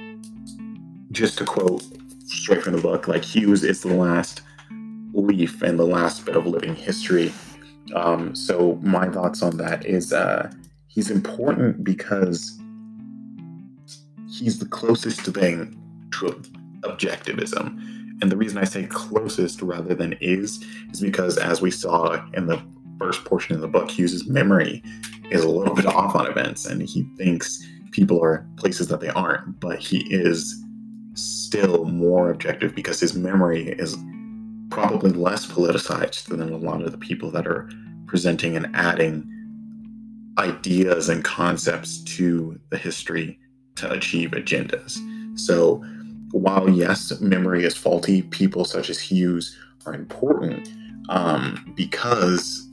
just 1.11 1.37
to 1.37 1.45
quote 1.45 1.83
straight 2.25 2.63
from 2.63 2.75
the 2.75 2.81
book, 2.81 3.07
like 3.07 3.23
Hewes 3.23 3.63
is 3.63 3.81
the 3.81 3.93
last 3.93 4.41
leaf 5.13 5.61
and 5.61 5.79
the 5.79 5.85
last 5.85 6.25
bit 6.25 6.35
of 6.35 6.45
living 6.45 6.75
history. 6.75 7.31
Um, 7.95 8.35
so 8.35 8.79
my 8.81 9.09
thoughts 9.09 9.41
on 9.41 9.57
that 9.57 9.85
is 9.85 10.11
uh, 10.11 10.51
he's 10.87 11.11
important 11.11 11.83
because 11.83 12.59
he's 14.29 14.59
the 14.59 14.65
closest 14.65 15.21
thing 15.21 15.79
to 16.13 16.41
objectivism. 16.81 18.02
And 18.23 18.31
the 18.31 18.37
reason 18.37 18.57
I 18.57 18.63
say 18.63 18.85
closest 18.85 19.61
rather 19.61 19.93
than 19.93 20.13
is, 20.21 20.63
is 20.93 21.01
because 21.01 21.37
as 21.37 21.61
we 21.61 21.69
saw 21.69 22.25
in 22.33 22.47
the 22.47 22.57
first 22.97 23.25
portion 23.25 23.53
of 23.53 23.59
the 23.59 23.67
book, 23.67 23.91
Hewes's 23.91 24.29
memory 24.29 24.81
is 25.29 25.43
a 25.43 25.49
little 25.49 25.75
bit 25.75 25.85
off 25.85 26.15
on 26.15 26.27
events 26.27 26.65
and 26.65 26.81
he 26.81 27.03
thinks 27.17 27.61
people 27.91 28.23
are 28.23 28.47
places 28.55 28.87
that 28.87 29.01
they 29.01 29.09
aren't, 29.09 29.59
but 29.59 29.77
he 29.77 30.07
is 30.09 30.63
still 31.15 31.83
more 31.83 32.31
objective 32.31 32.73
because 32.73 32.97
his 32.97 33.13
memory 33.13 33.67
is 33.71 33.97
probably 34.69 35.11
less 35.11 35.45
politicized 35.45 36.27
than 36.27 36.53
a 36.53 36.57
lot 36.57 36.81
of 36.81 36.93
the 36.93 36.97
people 36.97 37.29
that 37.29 37.45
are 37.45 37.69
presenting 38.07 38.55
and 38.55 38.73
adding 38.73 39.29
ideas 40.37 41.09
and 41.09 41.25
concepts 41.25 42.01
to 42.05 42.57
the 42.69 42.77
history 42.77 43.37
to 43.75 43.91
achieve 43.91 44.31
agendas. 44.31 44.97
So 45.37 45.83
while 46.33 46.67
yes, 46.67 47.21
memory 47.21 47.63
is 47.63 47.77
faulty, 47.77 48.23
people 48.23 48.65
such 48.65 48.89
as 48.89 48.99
Hewes 48.99 49.55
are 49.85 49.93
important 49.93 50.67
um, 51.09 51.73
because 51.75 52.67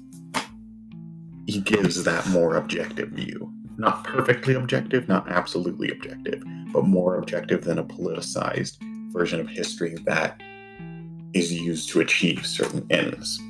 he 1.46 1.60
gives 1.60 2.02
that 2.04 2.26
more 2.28 2.56
objective 2.56 3.10
view. 3.10 3.52
Not 3.76 4.04
perfectly 4.04 4.54
objective, 4.54 5.08
not 5.08 5.28
absolutely 5.28 5.90
objective, 5.90 6.42
but 6.72 6.86
more 6.86 7.18
objective 7.18 7.64
than 7.64 7.78
a 7.78 7.84
politicized 7.84 8.78
version 9.12 9.40
of 9.40 9.48
history 9.48 9.94
that 10.04 10.40
is 11.34 11.52
used 11.52 11.90
to 11.90 12.00
achieve 12.00 12.46
certain 12.46 12.86
ends. 12.90 13.40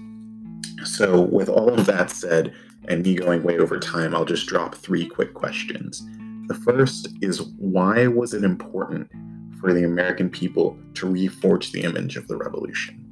So, 0.84 1.20
with 1.20 1.48
all 1.48 1.72
of 1.72 1.86
that 1.86 2.10
said, 2.10 2.52
and 2.88 3.04
me 3.04 3.14
going 3.14 3.44
way 3.44 3.58
over 3.58 3.78
time, 3.78 4.14
I'll 4.14 4.24
just 4.24 4.48
drop 4.48 4.74
three 4.74 5.06
quick 5.06 5.34
questions. 5.34 6.02
The 6.48 6.54
first 6.54 7.08
is 7.20 7.42
why 7.58 8.08
was 8.08 8.34
it 8.34 8.42
important 8.42 9.08
for 9.60 9.72
the 9.72 9.84
American 9.84 10.30
people 10.30 10.78
to 10.94 11.06
reforge 11.06 11.72
the 11.72 11.82
image 11.82 12.16
of 12.16 12.26
the 12.28 12.36
revolution. 12.36 13.06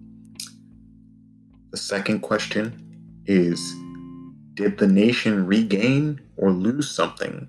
The 1.71 1.77
second 1.77 2.21
question 2.21 3.21
is 3.27 3.75
Did 4.55 4.79
the 4.79 4.87
nation 4.87 5.47
regain 5.47 6.21
or 6.37 6.51
lose 6.51 6.91
something 6.91 7.49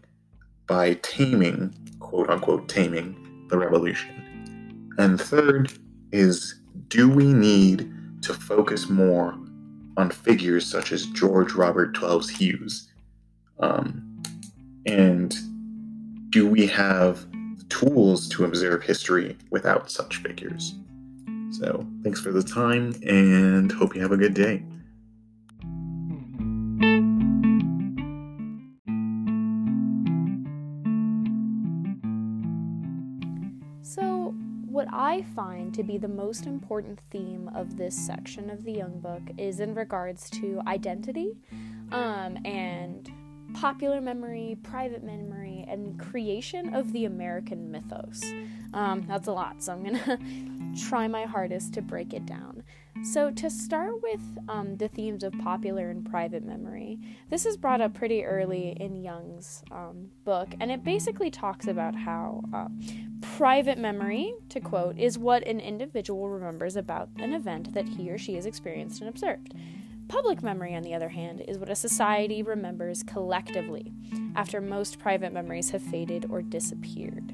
by 0.67 0.95
taming, 0.95 1.73
quote 1.99 2.29
unquote, 2.29 2.67
taming 2.67 3.47
the 3.49 3.57
revolution? 3.57 4.89
And 4.97 5.19
third 5.19 5.71
is 6.11 6.59
Do 6.89 7.09
we 7.09 7.31
need 7.33 7.91
to 8.23 8.33
focus 8.33 8.89
more 8.89 9.37
on 9.95 10.09
figures 10.09 10.65
such 10.65 10.91
as 10.91 11.05
George 11.07 11.53
Robert 11.53 11.93
Twelves 11.93 12.29
Hewes? 12.29 12.89
Um, 13.59 14.21
and 14.85 15.35
do 16.29 16.47
we 16.47 16.67
have 16.67 17.25
tools 17.69 18.27
to 18.29 18.45
observe 18.45 18.83
history 18.83 19.37
without 19.49 19.89
such 19.89 20.17
figures. 20.17 20.75
So, 21.51 21.87
thanks 22.03 22.21
for 22.21 22.31
the 22.31 22.43
time 22.43 22.93
and 23.07 23.71
hope 23.71 23.95
you 23.95 24.01
have 24.01 24.11
a 24.11 24.17
good 24.17 24.33
day. 24.33 24.63
So, 33.81 34.35
what 34.69 34.87
I 34.91 35.23
find 35.35 35.73
to 35.73 35.83
be 35.83 35.97
the 35.97 36.07
most 36.07 36.45
important 36.45 36.99
theme 37.09 37.49
of 37.55 37.77
this 37.77 37.95
section 37.95 38.49
of 38.49 38.63
the 38.63 38.71
Young 38.71 38.99
Book 38.99 39.23
is 39.37 39.59
in 39.59 39.73
regards 39.73 40.29
to 40.31 40.61
identity 40.67 41.35
um, 41.91 42.37
and 42.45 43.11
popular 43.53 44.01
memory, 44.01 44.57
private 44.63 45.03
memory, 45.03 45.65
and 45.67 45.99
creation 45.99 46.73
of 46.73 46.91
the 46.93 47.05
American 47.05 47.71
mythos. 47.71 48.21
Um, 48.73 49.05
that's 49.07 49.27
a 49.27 49.31
lot, 49.31 49.63
so 49.63 49.73
I'm 49.73 49.83
gonna 49.83 50.19
try 50.89 51.07
my 51.07 51.25
hardest 51.25 51.73
to 51.73 51.81
break 51.81 52.13
it 52.13 52.25
down. 52.25 52.63
So, 53.03 53.31
to 53.31 53.49
start 53.49 54.01
with 54.01 54.21
um, 54.49 54.75
the 54.75 54.89
themes 54.89 55.23
of 55.23 55.33
popular 55.39 55.89
and 55.89 56.05
private 56.09 56.43
memory, 56.43 56.99
this 57.29 57.45
is 57.45 57.55
brought 57.55 57.81
up 57.81 57.93
pretty 57.93 58.25
early 58.25 58.75
in 58.79 59.01
Young's 59.01 59.63
um, 59.71 60.09
book, 60.25 60.49
and 60.59 60.71
it 60.71 60.83
basically 60.83 61.31
talks 61.31 61.67
about 61.67 61.95
how 61.95 62.43
uh, 62.53 62.67
private 63.21 63.77
memory, 63.77 64.33
to 64.49 64.59
quote, 64.59 64.97
is 64.97 65.17
what 65.17 65.47
an 65.47 65.59
individual 65.59 66.29
remembers 66.29 66.75
about 66.75 67.09
an 67.17 67.33
event 67.33 67.73
that 67.73 67.87
he 67.87 68.09
or 68.09 68.17
she 68.17 68.35
has 68.35 68.45
experienced 68.45 68.99
and 68.99 69.09
observed. 69.09 69.53
Public 70.09 70.41
memory, 70.41 70.75
on 70.75 70.81
the 70.81 70.95
other 70.95 71.09
hand, 71.09 71.41
is 71.47 71.59
what 71.59 71.69
a 71.69 71.75
society 71.75 72.41
remembers 72.41 73.03
collectively 73.03 73.93
after 74.35 74.59
most 74.59 74.97
private 74.97 75.31
memories 75.31 75.69
have 75.69 75.83
faded 75.83 76.25
or 76.31 76.41
disappeared. 76.41 77.31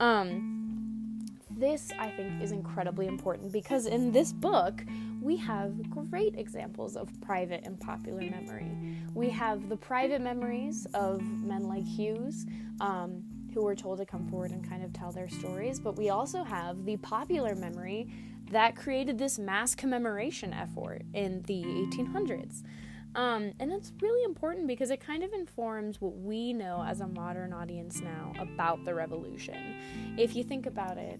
Um, 0.00 1.24
this, 1.48 1.90
I 1.98 2.10
think, 2.10 2.42
is 2.42 2.50
incredibly 2.50 3.06
important 3.06 3.52
because 3.52 3.86
in 3.86 4.10
this 4.10 4.32
book, 4.32 4.84
we 5.22 5.36
have 5.36 5.88
great 5.90 6.34
examples 6.36 6.96
of 6.96 7.08
private 7.20 7.62
and 7.64 7.78
popular 7.78 8.20
memory. 8.20 8.98
We 9.14 9.30
have 9.30 9.68
the 9.68 9.76
private 9.76 10.20
memories 10.20 10.86
of 10.94 11.22
men 11.22 11.68
like 11.68 11.84
Hewes, 11.84 12.46
um, 12.80 13.22
who 13.58 13.64
were 13.64 13.74
told 13.74 13.98
to 13.98 14.06
come 14.06 14.24
forward 14.28 14.52
and 14.52 14.68
kind 14.68 14.84
of 14.84 14.92
tell 14.92 15.10
their 15.10 15.28
stories, 15.28 15.80
but 15.80 15.96
we 15.96 16.10
also 16.10 16.44
have 16.44 16.84
the 16.84 16.96
popular 16.98 17.56
memory 17.56 18.08
that 18.52 18.76
created 18.76 19.18
this 19.18 19.36
mass 19.36 19.74
commemoration 19.74 20.52
effort 20.52 21.02
in 21.12 21.42
the 21.42 21.64
1800s. 21.64 22.62
Um, 23.16 23.52
and 23.58 23.68
that's 23.68 23.92
really 24.00 24.22
important 24.22 24.68
because 24.68 24.90
it 24.92 25.00
kind 25.00 25.24
of 25.24 25.32
informs 25.32 26.00
what 26.00 26.14
we 26.14 26.52
know 26.52 26.84
as 26.86 27.00
a 27.00 27.08
modern 27.08 27.52
audience 27.52 28.00
now 28.00 28.32
about 28.38 28.84
the 28.84 28.94
revolution. 28.94 29.74
If 30.16 30.36
you 30.36 30.44
think 30.44 30.66
about 30.66 30.96
it, 30.96 31.18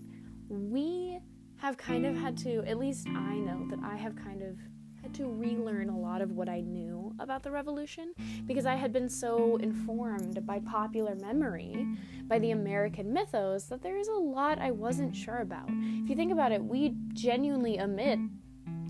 we 0.48 1.18
have 1.56 1.76
kind 1.76 2.06
of 2.06 2.14
had 2.14 2.38
to, 2.38 2.62
at 2.68 2.78
least 2.78 3.08
I 3.08 3.34
know 3.34 3.66
that 3.70 3.80
I 3.82 3.96
have 3.96 4.14
kind 4.14 4.42
of 4.42 4.56
had 5.02 5.14
to 5.14 5.26
relearn 5.26 5.88
a 5.88 5.98
lot 5.98 6.20
of 6.20 6.32
what 6.32 6.48
I 6.48 6.60
knew 6.60 7.14
about 7.18 7.42
the 7.42 7.50
revolution 7.50 8.12
because 8.46 8.66
I 8.66 8.74
had 8.74 8.92
been 8.92 9.08
so 9.08 9.56
informed 9.56 10.44
by 10.46 10.58
popular 10.60 11.14
memory, 11.14 11.86
by 12.26 12.38
the 12.38 12.50
American 12.50 13.12
mythos, 13.12 13.64
that 13.64 13.82
there 13.82 13.96
is 13.96 14.08
a 14.08 14.12
lot 14.12 14.58
I 14.58 14.70
wasn't 14.70 15.14
sure 15.14 15.38
about. 15.38 15.68
If 15.68 16.10
you 16.10 16.16
think 16.16 16.32
about 16.32 16.52
it, 16.52 16.62
we 16.62 16.94
genuinely 17.12 17.80
omit 17.80 18.18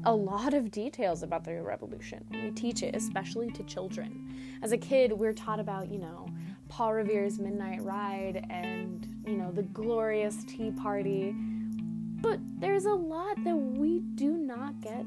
a 0.05 0.15
lot 0.15 0.55
of 0.55 0.71
details 0.71 1.23
about 1.23 1.45
the 1.45 1.61
revolution 1.61 2.25
we 2.31 2.51
teach 2.53 2.83
it, 2.83 2.95
especially 2.95 3.51
to 3.51 3.63
children. 3.65 4.59
As 4.63 4.73
a 4.73 4.79
kid, 4.79 5.13
we're 5.13 5.33
taught 5.33 5.61
about, 5.61 5.91
you 5.91 5.99
know, 5.99 6.27
Paul 6.69 6.95
Revere's 6.95 7.39
Midnight 7.39 7.83
Ride 7.83 8.47
and, 8.51 9.07
you 9.27 9.37
know, 9.37 9.51
the 9.51 9.63
glorious 9.63 10.45
Tea 10.45 10.71
Party. 10.71 11.35
But 12.21 12.41
there's 12.59 12.85
a 12.85 12.93
lot 12.93 13.43
that 13.45 13.57
we 13.57 14.01
do 14.01 14.37
not 14.37 14.81
get 14.81 15.05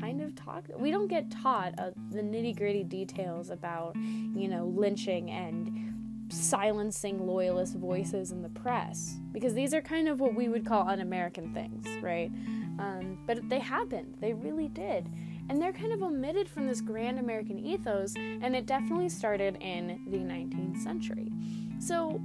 kind 0.00 0.20
of 0.20 0.34
talk 0.34 0.64
we 0.78 0.90
don't 0.90 1.08
get 1.08 1.30
taught 1.30 1.74
uh, 1.78 1.90
the 2.10 2.22
nitty-gritty 2.22 2.84
details 2.84 3.50
about 3.50 3.94
you 3.96 4.48
know 4.48 4.66
lynching 4.76 5.30
and 5.30 5.84
silencing 6.28 7.26
loyalist 7.26 7.76
voices 7.76 8.32
in 8.32 8.42
the 8.42 8.48
press 8.48 9.18
because 9.32 9.54
these 9.54 9.74
are 9.74 9.80
kind 9.80 10.08
of 10.08 10.20
what 10.20 10.34
we 10.34 10.48
would 10.48 10.64
call 10.66 10.88
un-american 10.88 11.52
things 11.52 11.86
right? 12.02 12.30
Um, 12.78 13.18
but 13.26 13.48
they 13.48 13.60
happened. 13.60 14.16
They 14.20 14.32
really 14.32 14.66
did. 14.66 15.08
And 15.48 15.62
they're 15.62 15.72
kind 15.72 15.92
of 15.92 16.02
omitted 16.02 16.48
from 16.48 16.66
this 16.66 16.80
grand 16.80 17.18
american 17.18 17.58
ethos 17.58 18.14
and 18.16 18.56
it 18.56 18.66
definitely 18.66 19.08
started 19.08 19.56
in 19.60 20.00
the 20.08 20.18
19th 20.18 20.82
century. 20.82 21.30
So 21.78 22.20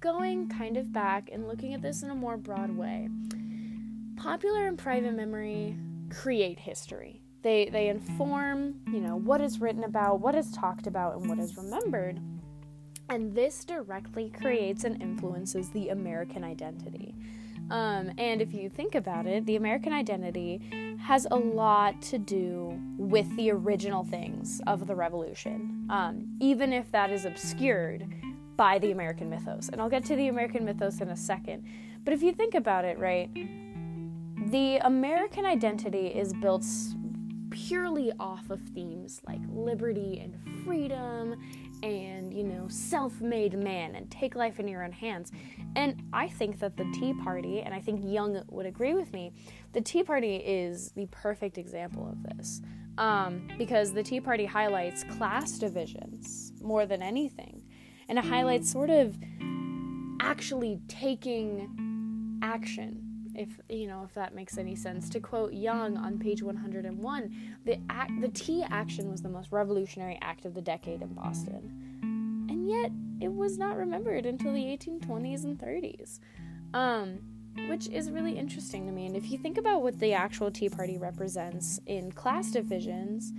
going 0.00 0.48
kind 0.48 0.76
of 0.76 0.92
back 0.92 1.30
and 1.32 1.46
looking 1.48 1.72
at 1.72 1.80
this 1.80 2.02
in 2.02 2.10
a 2.10 2.14
more 2.14 2.36
broad 2.36 2.70
way 2.70 3.08
popular 4.16 4.66
and 4.66 4.78
private 4.78 5.14
memory 5.14 5.76
create 6.10 6.58
history. 6.58 7.20
They 7.42 7.68
they 7.70 7.88
inform, 7.88 8.80
you 8.86 9.00
know, 9.00 9.16
what 9.16 9.40
is 9.40 9.60
written 9.60 9.84
about, 9.84 10.20
what 10.20 10.34
is 10.34 10.50
talked 10.52 10.86
about, 10.86 11.16
and 11.16 11.28
what 11.28 11.38
is 11.38 11.56
remembered. 11.56 12.20
And 13.10 13.34
this 13.34 13.64
directly 13.64 14.30
creates 14.30 14.84
and 14.84 15.00
influences 15.02 15.68
the 15.70 15.90
American 15.90 16.42
identity. 16.42 17.14
Um, 17.70 18.12
and 18.18 18.42
if 18.42 18.52
you 18.52 18.68
think 18.68 18.94
about 18.94 19.26
it, 19.26 19.46
the 19.46 19.56
American 19.56 19.92
identity 19.92 20.96
has 21.00 21.26
a 21.30 21.36
lot 21.36 22.00
to 22.02 22.18
do 22.18 22.78
with 22.98 23.34
the 23.36 23.50
original 23.50 24.04
things 24.04 24.60
of 24.66 24.86
the 24.86 24.94
revolution, 24.94 25.86
um, 25.90 26.36
even 26.40 26.72
if 26.72 26.90
that 26.92 27.10
is 27.10 27.24
obscured 27.24 28.06
by 28.56 28.78
the 28.78 28.90
American 28.90 29.28
mythos. 29.30 29.68
And 29.70 29.80
I'll 29.80 29.90
get 29.90 30.04
to 30.06 30.16
the 30.16 30.28
American 30.28 30.64
mythos 30.64 31.00
in 31.00 31.08
a 31.08 31.16
second. 31.16 31.64
But 32.04 32.12
if 32.12 32.22
you 32.22 32.32
think 32.32 32.54
about 32.54 32.84
it, 32.84 32.98
right, 32.98 33.30
the 34.36 34.78
American 34.78 35.44
identity 35.44 36.08
is 36.08 36.32
built 36.32 36.64
purely 37.50 38.12
off 38.18 38.50
of 38.50 38.60
themes 38.74 39.20
like 39.26 39.40
liberty 39.48 40.18
and 40.20 40.36
freedom 40.64 41.36
and, 41.82 42.34
you 42.34 42.42
know, 42.42 42.66
self 42.68 43.20
made 43.20 43.56
man 43.56 43.94
and 43.94 44.10
take 44.10 44.34
life 44.34 44.58
in 44.58 44.66
your 44.66 44.82
own 44.84 44.92
hands. 44.92 45.30
And 45.76 46.02
I 46.12 46.28
think 46.28 46.58
that 46.58 46.76
the 46.76 46.84
Tea 46.92 47.14
Party, 47.14 47.60
and 47.60 47.72
I 47.72 47.80
think 47.80 48.00
Young 48.04 48.42
would 48.48 48.66
agree 48.66 48.94
with 48.94 49.12
me, 49.12 49.32
the 49.72 49.80
Tea 49.80 50.02
Party 50.02 50.36
is 50.36 50.90
the 50.92 51.06
perfect 51.06 51.58
example 51.58 52.08
of 52.08 52.22
this. 52.22 52.60
Um, 52.96 53.48
because 53.58 53.92
the 53.92 54.04
Tea 54.04 54.20
Party 54.20 54.46
highlights 54.46 55.02
class 55.04 55.58
divisions 55.58 56.52
more 56.62 56.86
than 56.86 57.02
anything. 57.02 57.60
And 58.08 58.18
it 58.18 58.24
highlights 58.24 58.70
sort 58.70 58.90
of 58.90 59.18
actually 60.20 60.78
taking 60.86 62.38
action 62.42 63.03
if 63.34 63.48
you 63.68 63.86
know 63.86 64.02
if 64.04 64.14
that 64.14 64.34
makes 64.34 64.58
any 64.58 64.74
sense. 64.74 65.08
To 65.10 65.20
quote 65.20 65.52
young 65.52 65.96
on 65.96 66.18
page 66.18 66.42
101 66.42 67.56
the 67.64 67.80
act 67.90 68.12
the 68.20 68.28
tea 68.28 68.64
action 68.68 69.10
was 69.10 69.22
the 69.22 69.28
most 69.28 69.52
revolutionary 69.52 70.18
act 70.22 70.44
of 70.44 70.54
the 70.54 70.62
decade 70.62 71.02
in 71.02 71.08
boston. 71.14 71.98
And 72.48 72.68
yet 72.68 72.90
it 73.20 73.32
was 73.32 73.58
not 73.58 73.76
remembered 73.76 74.26
until 74.26 74.52
the 74.52 74.64
1820s 74.64 75.44
and 75.44 75.58
30s 75.58 76.20
um, 76.74 77.18
which 77.68 77.88
is 77.88 78.10
really 78.10 78.36
interesting 78.36 78.84
to 78.86 78.92
me. 78.92 79.06
And 79.06 79.16
if 79.16 79.30
you 79.30 79.38
think 79.38 79.58
about 79.58 79.82
what 79.82 80.00
the 80.00 80.12
actual 80.12 80.50
tea 80.50 80.68
party 80.68 80.98
represents 80.98 81.80
in 81.86 82.10
class 82.12 82.50
divisions 82.50 83.32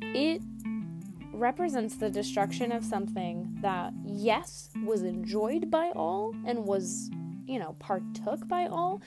it 0.00 0.40
represents 1.32 1.96
the 1.96 2.10
destruction 2.10 2.72
of 2.72 2.84
something 2.84 3.56
that 3.60 3.92
yes 4.04 4.70
was 4.84 5.02
enjoyed 5.02 5.70
by 5.70 5.90
all 5.94 6.34
and 6.46 6.64
was 6.64 7.10
you 7.46 7.58
know 7.58 7.76
partook 7.78 8.46
by 8.48 8.66
all 8.66 9.00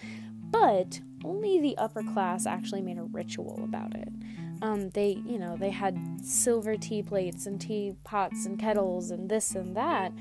but 0.51 0.99
only 1.23 1.59
the 1.59 1.77
upper 1.77 2.03
class 2.03 2.45
actually 2.45 2.81
made 2.81 2.97
a 2.97 3.03
ritual 3.03 3.61
about 3.63 3.95
it. 3.95 4.09
Um, 4.61 4.89
they, 4.91 5.21
you 5.25 5.39
know, 5.39 5.57
they 5.57 5.71
had 5.71 5.97
silver 6.23 6.77
tea 6.77 7.01
plates 7.01 7.47
and 7.47 7.59
teapots 7.59 8.45
and 8.45 8.59
kettles 8.59 9.09
and 9.09 9.29
this 9.29 9.55
and 9.55 9.75
that. 9.75 10.11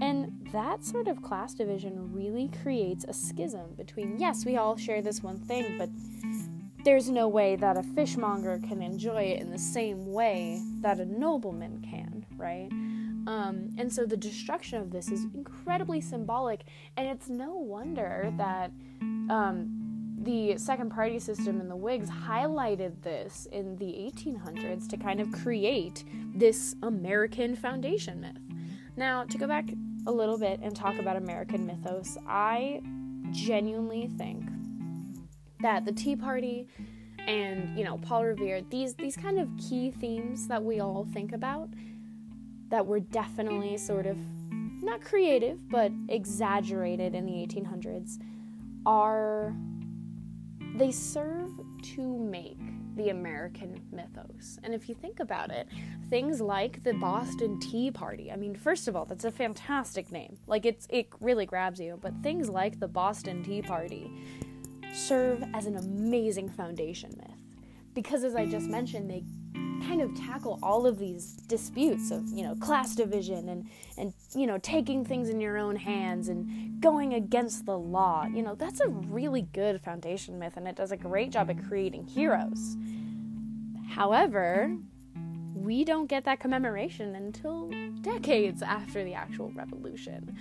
And 0.00 0.48
that 0.52 0.82
sort 0.84 1.08
of 1.08 1.22
class 1.22 1.52
division 1.52 2.12
really 2.14 2.50
creates 2.62 3.04
a 3.06 3.12
schism 3.12 3.74
between, 3.76 4.18
yes, 4.18 4.46
we 4.46 4.56
all 4.56 4.76
share 4.76 5.02
this 5.02 5.22
one 5.22 5.38
thing, 5.40 5.76
but 5.76 5.90
there's 6.84 7.10
no 7.10 7.28
way 7.28 7.56
that 7.56 7.76
a 7.76 7.82
fishmonger 7.82 8.58
can 8.66 8.80
enjoy 8.80 9.22
it 9.24 9.40
in 9.40 9.50
the 9.50 9.58
same 9.58 10.10
way 10.10 10.62
that 10.80 10.98
a 10.98 11.04
nobleman 11.04 11.82
can, 11.82 12.24
right? 12.38 12.70
Um, 13.26 13.74
and 13.76 13.92
so 13.92 14.06
the 14.06 14.16
destruction 14.16 14.80
of 14.80 14.90
this 14.90 15.10
is 15.10 15.26
incredibly 15.34 16.00
symbolic, 16.00 16.62
and 16.96 17.06
it's 17.06 17.28
no 17.28 17.54
wonder 17.54 18.32
that 18.38 18.70
um, 19.28 19.79
the 20.20 20.58
second 20.58 20.90
party 20.90 21.18
system 21.18 21.60
and 21.60 21.70
the 21.70 21.76
Whigs 21.76 22.10
highlighted 22.10 23.00
this 23.02 23.48
in 23.52 23.76
the 23.76 23.86
1800s 23.86 24.86
to 24.90 24.98
kind 24.98 25.18
of 25.18 25.32
create 25.32 26.04
this 26.34 26.76
American 26.82 27.56
foundation 27.56 28.20
myth. 28.20 28.36
Now, 28.96 29.24
to 29.24 29.38
go 29.38 29.46
back 29.46 29.70
a 30.06 30.12
little 30.12 30.38
bit 30.38 30.60
and 30.62 30.76
talk 30.76 30.98
about 30.98 31.16
American 31.16 31.66
mythos, 31.66 32.18
I 32.28 32.82
genuinely 33.30 34.10
think 34.18 34.44
that 35.60 35.86
the 35.86 35.92
Tea 35.92 36.16
Party 36.16 36.68
and, 37.26 37.78
you 37.78 37.84
know, 37.84 37.96
Paul 37.98 38.24
Revere, 38.24 38.60
these 38.70 38.94
these 38.94 39.16
kind 39.16 39.38
of 39.38 39.48
key 39.56 39.90
themes 39.90 40.48
that 40.48 40.62
we 40.62 40.80
all 40.80 41.06
think 41.14 41.32
about 41.32 41.70
that 42.68 42.84
were 42.84 43.00
definitely 43.00 43.78
sort 43.78 44.06
of 44.06 44.18
not 44.82 45.00
creative, 45.02 45.58
but 45.70 45.92
exaggerated 46.08 47.14
in 47.14 47.24
the 47.24 47.32
1800s 47.32 48.18
are 48.86 49.54
they 50.80 50.90
serve 50.90 51.50
to 51.82 52.18
make 52.18 52.58
the 52.96 53.10
American 53.10 53.82
mythos. 53.92 54.58
And 54.64 54.72
if 54.74 54.88
you 54.88 54.94
think 54.94 55.20
about 55.20 55.50
it, 55.50 55.68
things 56.08 56.40
like 56.40 56.82
the 56.82 56.94
Boston 56.94 57.60
Tea 57.60 57.90
Party, 57.90 58.32
I 58.32 58.36
mean, 58.36 58.54
first 58.54 58.88
of 58.88 58.96
all, 58.96 59.04
that's 59.04 59.26
a 59.26 59.30
fantastic 59.30 60.10
name. 60.10 60.38
Like 60.46 60.64
it's 60.64 60.86
it 60.88 61.08
really 61.20 61.44
grabs 61.44 61.80
you, 61.80 61.98
but 62.00 62.14
things 62.22 62.48
like 62.48 62.80
the 62.80 62.88
Boston 62.88 63.44
Tea 63.44 63.60
Party 63.60 64.10
serve 64.94 65.44
as 65.52 65.66
an 65.66 65.76
amazing 65.76 66.48
foundation 66.48 67.12
myth. 67.18 67.60
Because 67.92 68.24
as 68.24 68.34
I 68.34 68.46
just 68.46 68.70
mentioned, 68.70 69.10
they 69.10 69.22
kind 70.00 70.18
of 70.18 70.24
tackle 70.24 70.58
all 70.62 70.86
of 70.86 70.98
these 70.98 71.32
disputes 71.46 72.10
of 72.10 72.26
you 72.30 72.42
know 72.42 72.54
class 72.56 72.94
division 72.94 73.48
and 73.48 73.68
and 73.98 74.14
you 74.34 74.46
know 74.46 74.58
taking 74.58 75.04
things 75.04 75.28
in 75.28 75.40
your 75.40 75.58
own 75.58 75.76
hands 75.76 76.28
and 76.28 76.80
going 76.80 77.14
against 77.14 77.66
the 77.66 77.78
law. 77.78 78.24
You 78.24 78.42
know 78.42 78.54
that's 78.54 78.80
a 78.80 78.88
really 78.88 79.42
good 79.42 79.80
foundation 79.80 80.38
myth 80.38 80.56
and 80.56 80.66
it 80.66 80.76
does 80.76 80.92
a 80.92 80.96
great 80.96 81.30
job 81.30 81.50
at 81.50 81.62
creating 81.68 82.06
heroes. 82.06 82.76
However 83.90 84.76
we 85.54 85.84
don't 85.84 86.06
get 86.06 86.24
that 86.24 86.40
commemoration 86.40 87.14
until 87.14 87.70
decades 88.00 88.62
after 88.62 89.04
the 89.04 89.12
actual 89.12 89.52
revolution 89.52 90.34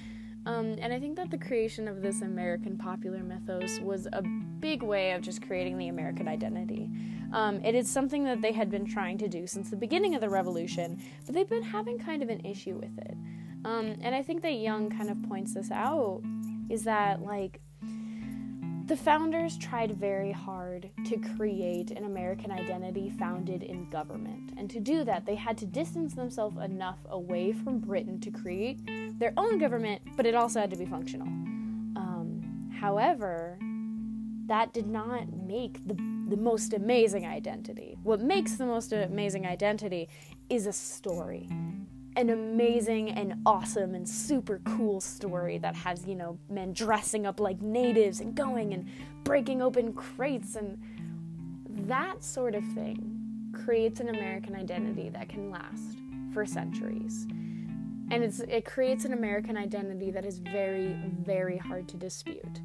um, 0.46 0.78
and 0.80 0.94
I 0.94 1.00
think 1.00 1.16
that 1.18 1.30
the 1.30 1.38
creation 1.38 1.88
of 1.88 2.02
this 2.02 2.22
American 2.22 2.78
popular 2.78 3.20
mythos 3.20 3.80
was 3.82 4.08
a 4.14 4.22
big 4.60 4.84
way 4.84 5.12
of 5.12 5.22
just 5.22 5.42
creating 5.42 5.78
the 5.78 5.90
American 5.90 6.28
identity. 6.28 6.90
Um, 7.34 7.64
it 7.64 7.76
is 7.76 7.90
something 7.90 8.24
that 8.24 8.42
they 8.42 8.52
had 8.52 8.70
been 8.70 8.86
trying 8.86 9.18
to 9.20 9.28
do 9.28 9.46
since 9.46 9.70
the 9.70 9.76
beginning 9.76 10.16
of 10.16 10.22
the 10.22 10.30
revolution, 10.30 11.02
but 11.26 11.36
they've 11.36 11.50
been 11.50 11.64
having 11.64 12.00
kind 12.00 12.24
of 12.24 12.30
an 12.30 12.46
issue 12.46 12.76
with 12.76 12.98
it. 12.98 13.16
Um, 13.66 13.98
and 14.02 14.16
I 14.16 14.24
think 14.24 14.42
that 14.42 14.54
Young 14.54 14.90
kind 14.90 15.10
of 15.10 15.22
points 15.28 15.54
this 15.54 15.70
out 15.72 16.22
is 16.70 16.84
that, 16.84 17.22
like, 17.22 17.62
the 18.90 18.98
founders 18.98 19.56
tried 19.56 19.92
very 19.92 20.32
hard 20.32 20.90
to 21.06 21.16
create 21.36 21.92
an 21.92 22.06
American 22.06 22.50
identity 22.50 23.12
founded 23.20 23.62
in 23.62 23.88
government. 23.92 24.52
And 24.58 24.68
to 24.72 24.80
do 24.80 25.04
that, 25.04 25.28
they 25.28 25.36
had 25.36 25.60
to 25.60 25.68
distance 25.68 26.16
themselves 26.16 26.58
enough 26.58 26.98
away 27.12 27.52
from 27.52 27.78
Britain 27.78 28.20
to 28.22 28.32
create 28.32 28.80
their 29.20 29.32
own 29.38 29.60
government, 29.60 30.02
but 30.18 30.26
it 30.26 30.34
also 30.34 30.60
had 30.60 30.72
to 30.72 30.76
be 30.76 30.88
functional. 30.88 31.28
Um, 31.28 32.72
however, 32.82 33.60
that 34.48 34.74
did 34.74 34.88
not 34.88 35.32
make 35.46 35.88
the, 35.88 35.94
the 36.28 36.38
most 36.38 36.74
amazing 36.74 37.28
identity. 37.28 37.96
What 38.02 38.22
makes 38.22 38.56
the 38.56 38.66
most 38.66 38.92
amazing 38.92 39.46
identity 39.46 40.10
is 40.50 40.66
a 40.66 40.74
story 40.74 41.48
an 42.20 42.30
amazing 42.32 43.12
and 43.12 43.34
awesome 43.46 43.96
and 43.96 44.08
super 44.08 44.60
cool 44.66 45.00
story 45.00 45.58
that 45.58 45.74
has, 45.74 46.06
you 46.06 46.16
know, 46.16 46.38
men 46.50 46.74
dressing 46.74 47.26
up 47.26 47.40
like 47.40 47.62
natives 47.62 48.20
and 48.20 48.36
going 48.36 48.74
and 48.74 48.86
breaking 49.24 49.62
open 49.62 49.94
crates 49.94 50.58
and 50.58 50.78
that 51.88 52.22
sort 52.22 52.56
of 52.56 52.64
thing 52.74 53.16
creates 53.54 54.02
an 54.02 54.10
American 54.10 54.54
identity 54.54 55.08
that 55.08 55.30
can 55.30 55.50
last 55.50 55.98
for 56.34 56.46
centuries. 56.46 57.26
And 58.12 58.22
it's, 58.22 58.42
it 58.42 58.66
creates 58.66 59.06
an 59.06 59.14
American 59.14 59.56
identity 59.56 60.12
that 60.12 60.26
is 60.26 60.40
very, 60.40 61.00
very 61.24 61.58
hard 61.58 61.88
to 61.88 61.96
dispute. 61.96 62.60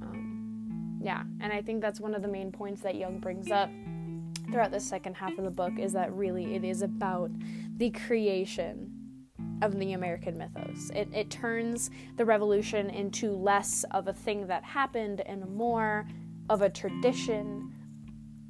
Um, 0.00 0.98
yeah, 1.02 1.24
and 1.40 1.52
I 1.52 1.60
think 1.60 1.82
that's 1.82 2.00
one 2.00 2.14
of 2.14 2.22
the 2.22 2.28
main 2.28 2.50
points 2.50 2.80
that 2.82 2.94
Young 2.94 3.18
brings 3.18 3.50
up 3.50 3.68
throughout 4.50 4.70
the 4.70 4.80
second 4.80 5.14
half 5.14 5.36
of 5.36 5.44
the 5.44 5.50
book 5.50 5.78
is 5.78 5.92
that 5.92 6.10
really 6.14 6.54
it 6.54 6.64
is 6.64 6.80
about 6.80 7.30
the 7.78 7.90
creation 7.90 8.92
of 9.62 9.78
the 9.78 9.92
American 9.92 10.36
mythos. 10.36 10.90
It, 10.94 11.08
it 11.12 11.30
turns 11.30 11.90
the 12.16 12.24
revolution 12.24 12.90
into 12.90 13.34
less 13.34 13.84
of 13.92 14.08
a 14.08 14.12
thing 14.12 14.46
that 14.48 14.62
happened 14.62 15.20
and 15.22 15.48
more 15.48 16.06
of 16.48 16.62
a 16.62 16.68
tradition 16.70 17.72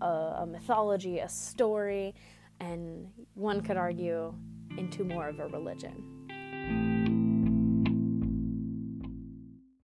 a, 0.00 0.06
a 0.06 0.46
mythology, 0.46 1.18
a 1.18 1.28
story, 1.28 2.14
and 2.60 3.08
one 3.34 3.60
could 3.60 3.76
argue 3.76 4.34
into 4.76 5.04
more 5.04 5.28
of 5.28 5.40
a 5.40 5.46
religion. 5.48 6.17